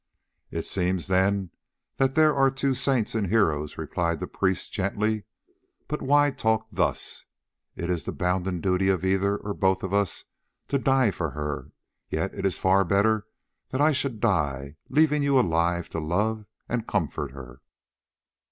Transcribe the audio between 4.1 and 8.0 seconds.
the priest gently. "But why talk thus? It